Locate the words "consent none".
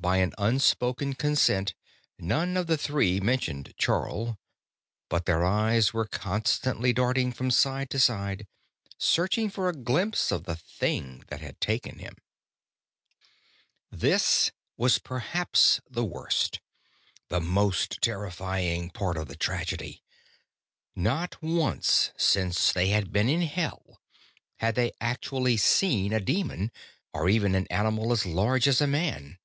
1.14-2.56